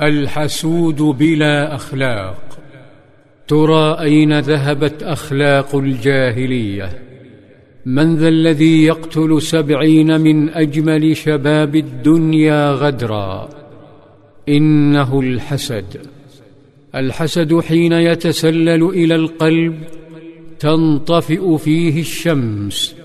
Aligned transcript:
الحسود 0.00 1.02
بلا 1.02 1.74
أخلاق. 1.74 2.58
ترى 3.48 4.00
أين 4.00 4.38
ذهبت 4.38 5.02
أخلاق 5.02 5.76
الجاهلية؟ 5.76 7.02
من 7.86 8.16
ذا 8.16 8.28
الذي 8.28 8.84
يقتل 8.84 9.42
سبعين 9.42 10.20
من 10.20 10.48
أجمل 10.48 11.16
شباب 11.16 11.76
الدنيا 11.76 12.72
غدرا؟ 12.72 13.48
إنه 14.48 15.20
الحسد. 15.20 16.00
الحسد 16.94 17.60
حين 17.60 17.92
يتسلل 17.92 18.82
إلى 18.84 19.14
القلب 19.14 19.74
تنطفئ 20.58 21.56
فيه 21.56 22.00
الشمس 22.00 22.96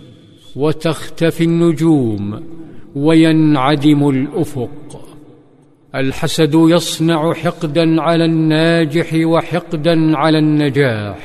وتختفي 0.55 1.43
النجوم 1.43 2.43
وينعدم 2.95 4.09
الأفق. 4.09 4.92
الحسد 5.95 6.53
يصنع 6.55 7.33
حقدا 7.33 8.01
على 8.01 8.25
الناجح 8.25 9.13
وحقدا 9.13 10.17
على 10.17 10.38
النجاح. 10.38 11.17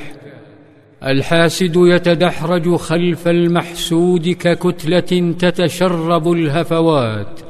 الحاسد 1.05 1.77
يتدحرج 1.77 2.75
خلف 2.75 3.29
المحسود 3.29 4.29
ككتلة 4.29 5.35
تتشرب 5.39 6.33
الهفوات 6.33 7.41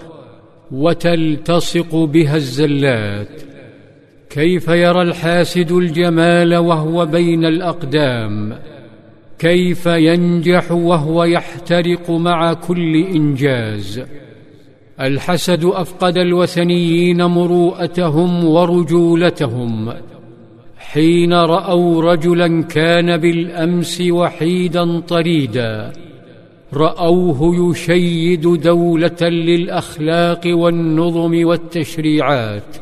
وتلتصق 0.71 1.95
بها 1.95 2.37
الزلات. 2.37 3.43
كيف 4.31 4.69
يرى 4.69 5.03
الحاسد 5.03 5.73
الجمال 5.73 6.57
وهو 6.57 7.07
بين 7.07 7.45
الأقدام؟ 7.45 8.59
كيف 9.39 9.87
ينجح 9.87 10.73
وهو 10.73 11.25
يحترق 11.25 12.11
مع 12.11 12.53
كل 12.53 12.97
إنجاز؟ 12.97 14.03
الحسد 15.01 15.65
أفقد 15.65 16.19
الوثنيين 16.19 17.25
مروءتهم 17.25 18.45
ورجولتهم. 18.45 19.93
حين 20.79 21.33
رأوا 21.33 22.13
رجلا 22.13 22.63
كان 22.63 23.17
بالأمس 23.17 24.01
وحيدا 24.01 25.01
طريدا 25.01 25.93
رأوه 26.75 27.71
يشيد 27.71 28.41
دولة 28.41 29.23
للأخلاق 29.23 30.41
والنظم 30.47 31.47
والتشريعات. 31.47 32.77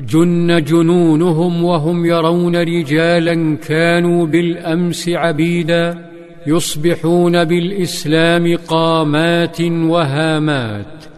جن 0.00 0.64
جنونهم 0.64 1.64
وهم 1.64 2.06
يرون 2.06 2.56
رجالا 2.56 3.56
كانوا 3.56 4.26
بالأمس 4.26 5.08
عبيدا 5.08 6.10
يصبحون 6.46 7.44
بالإسلام 7.44 8.56
قامات 8.56 9.60
وهامات. 9.60 11.15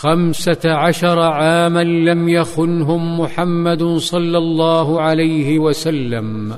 خمسة 0.00 0.58
عشر 0.64 1.20
عاما 1.20 1.84
لم 1.84 2.28
يخنهم 2.28 3.20
محمد 3.20 3.82
صلى 3.82 4.38
الله 4.38 5.00
عليه 5.00 5.58
وسلم. 5.58 6.56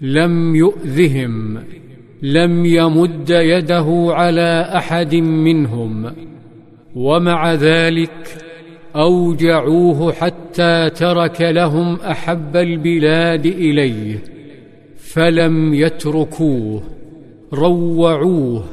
لم 0.00 0.56
يؤذهم. 0.56 1.58
لم 2.22 2.66
يمد 2.66 3.30
يده 3.30 4.06
على 4.08 4.70
أحد 4.76 5.14
منهم. 5.14 6.12
ومع 6.96 7.54
ذلك 7.54 8.36
أوجعوه 8.96 10.12
حتى 10.12 10.90
ترك 10.90 11.40
لهم 11.40 11.96
أحب 11.96 12.56
البلاد 12.56 13.46
إليه. 13.46 14.24
فلم 14.96 15.74
يتركوه. 15.74 16.82
روعوه. 17.52 18.64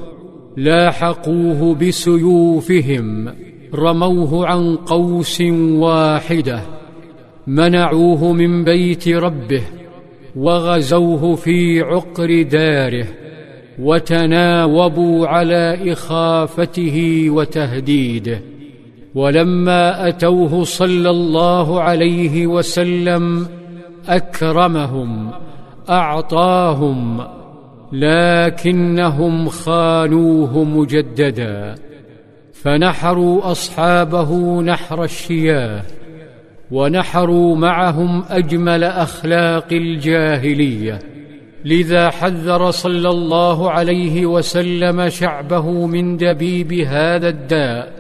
لاحقوه 0.58 1.76
بسيوفهم. 1.76 3.30
رموه 3.76 4.48
عن 4.48 4.76
قوس 4.76 5.42
واحدة 5.72 6.62
منعوه 7.48 8.34
من 8.34 8.64
بيت 8.64 9.08
ربه 9.08 9.62
وغزوه 10.36 11.36
في 11.36 11.82
عقر 11.82 12.42
داره 12.42 13.08
وتناوبوا 13.80 15.28
على 15.28 15.92
إخافته 15.92 17.26
وتهديده. 17.30 18.42
ولما 19.16 20.08
أتوه 20.08 20.64
صلى 20.64 21.10
الله 21.10 21.82
عليه 21.82 22.48
وسلم 22.48 23.48
أكرمهم 24.08 25.32
أعطاهم 25.90 27.28
لكنهم 27.92 29.50
خانوه 29.50 30.64
مجددا. 30.64 31.76
فنحروا 32.62 33.52
أصحابه 33.52 34.62
نحر 34.62 35.04
الشياه 35.04 35.84
ونحروا 36.72 37.56
معهم 37.56 38.24
أجمل 38.30 38.84
أخلاق 38.84 39.68
الجاهلية. 39.72 41.00
لذا 41.66 42.10
حذر 42.10 42.72
صلى 42.72 43.10
الله 43.10 43.72
عليه 43.72 44.26
وسلم 44.26 45.10
شعبه 45.10 45.88
من 45.88 46.18
دبيب 46.18 46.74
هذا 46.74 47.30
الداء 47.30 47.94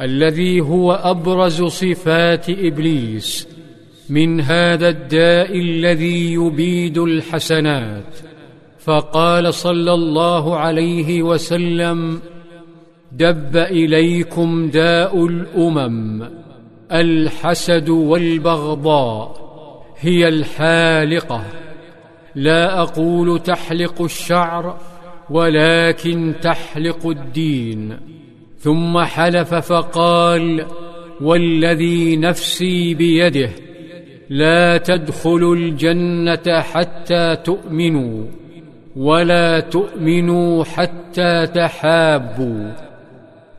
الذي 0.00 0.60
هو 0.60 0.92
أبرز 0.92 1.62
صفات 1.62 2.50
إبليس. 2.50 3.48
من 4.08 4.40
هذا 4.40 4.88
الداء 4.88 5.58
الذي 5.58 6.32
يبيد 6.32 6.98
الحسنات. 6.98 8.04
فقال 8.78 9.54
صلى 9.54 9.94
الله 9.94 10.56
عليه 10.56 11.22
وسلم 11.22 12.20
دب 13.16 13.56
إليكم 13.56 14.70
داء 14.70 15.26
الأمم 15.26 16.28
الحسد 16.92 17.88
والبغضاء 17.88 19.34
هي 20.00 20.28
الحالقة. 20.28 21.44
لا 22.34 22.80
أقول 22.80 23.38
تحلق 23.40 24.02
الشعر 24.02 24.78
ولكن 25.30 26.34
تحلق 26.42 27.06
الدين. 27.06 27.98
ثم 28.58 28.98
حلف 28.98 29.54
فقال 29.54 30.66
والذي 31.20 32.16
نفسي 32.16 32.94
بيده 32.94 33.50
لا 34.30 34.76
تدخلوا 34.76 35.56
الجنة 35.56 36.60
حتى 36.60 37.36
تؤمنوا 37.36 38.24
ولا 38.96 39.60
تؤمنوا 39.60 40.64
حتى 40.64 41.46
تحابوا. 41.46 42.91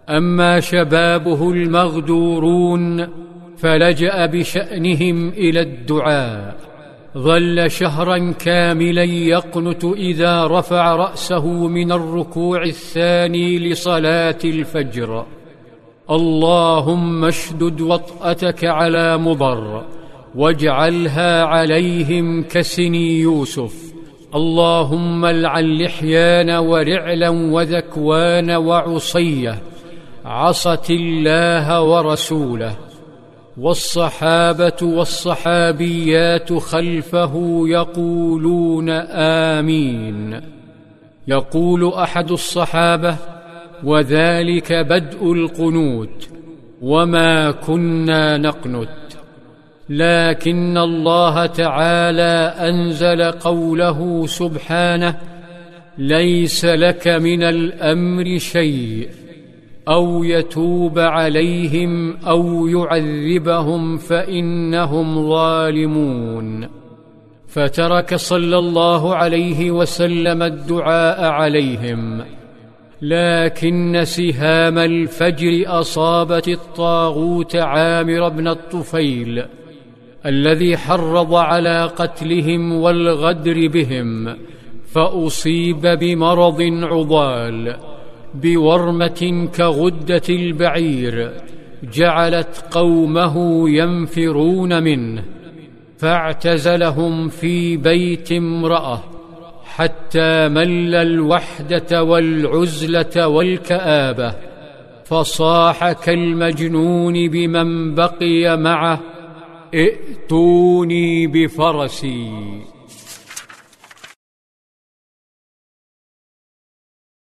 أما 0.10 0.60
شبابه 0.60 1.52
المغدورون 1.52 3.08
فلجأ 3.58 4.26
بشأنهم 4.26 5.30
إلى 5.30 5.62
الدعاء. 5.62 6.56
ظل 7.18 7.72
شهرا 7.72 8.32
كاملا 8.32 9.04
يقنت 9.04 9.86
إذا 9.86 10.48
رفع 10.48 10.96
رأسه 10.96 11.68
من 11.68 11.92
الركوع 11.92 12.64
الثاني 12.64 13.60
لصلاة 13.60 14.38
الفجر. 14.44 15.26
اللهم 16.12 17.26
اشدد 17.26 17.82
وطأتك 17.82 18.66
على 18.66 19.18
مضر 19.18 19.84
واجعلها 20.36 21.44
عليهم 21.44 22.44
كسني 22.44 23.20
يوسف. 23.20 23.94
اللهم 24.36 25.26
العن 25.26 25.78
لحيان 25.78 26.50
ورعلا 26.50 27.30
وذكوان 27.30 28.52
وعصية. 28.52 29.73
عصت 30.26 30.90
الله 30.92 31.82
ورسوله 31.82 32.76
والصحابة 33.58 34.78
والصحابيات 34.82 36.54
خلفه 36.54 37.64
يقولون 37.68 38.90
آمين. 39.60 40.42
يقول 41.28 41.94
أحد 41.94 42.32
الصحابة 42.32 43.16
وذلك 43.84 44.74
بدء 44.74 45.34
القنوت 45.34 46.30
وما 46.82 47.52
كنا 47.52 48.38
نقنت. 48.38 48.90
لكن 49.90 50.78
الله 50.78 51.46
تعالى 51.46 52.54
أنزل 52.70 53.32
قوله 53.32 54.26
سبحانه 54.28 55.18
ليس 55.98 56.66
لك 56.66 57.08
من 57.08 57.44
الأمر 57.44 58.38
شيء. 58.38 59.23
أو 59.88 60.24
يتوب 60.24 61.00
عليهم 61.00 62.18
أو 62.28 62.68
يعذبهم 62.68 63.98
فإنهم 63.98 65.30
ظالمون. 65.30 66.68
فترك 67.48 68.16
صلى 68.16 68.58
الله 68.58 69.16
عليه 69.16 69.72
وسلم 69.72 70.44
الدعاء 70.44 71.24
عليهم 71.24 72.24
لكن 73.02 74.02
سهام 74.04 74.78
الفجر 74.78 75.64
أصابت 75.80 76.48
الطاغوت 76.48 77.56
عامر 77.56 78.30
بن 78.30 78.48
الطفيل 78.48 79.44
الذي 80.26 80.78
حرض 80.78 81.34
على 81.34 81.92
قتلهم 81.96 82.74
والغدر 82.74 83.68
بهم 83.68 84.36
فأصيب 84.86 85.82
بمرض 85.82 86.62
عضال. 86.62 87.76
بورمة 88.34 89.50
كغدة 89.58 90.22
البعير 90.30 91.32
جعلت 91.94 92.66
قومه 92.72 93.70
ينفرون 93.70 94.84
منه 94.84 95.24
فاعتزلهم 95.98 97.30
في 97.30 97.78
بيت 97.78 98.32
امرأة 98.32 99.04
حتى 99.66 100.48
مل 100.50 100.96
الوحدة 100.96 102.04
والعزلة 102.04 103.28
والكآبة 103.28 104.34
فصاح 105.06 105.92
كالمجنون 105.92 107.30
بمن 107.30 107.96
بقي 107.96 108.58
معه 108.58 109.00
ائتوني 109.74 111.28
بفرسي. 111.28 112.32